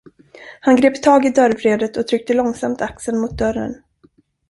[0.61, 3.75] Han grep tag i dörrvredet och tryckte långsamt axeln mot dörren.